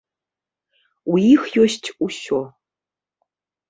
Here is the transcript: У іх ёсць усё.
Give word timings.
У 1.13 1.21
іх 1.33 1.41
ёсць 1.67 1.87
усё. 2.09 2.39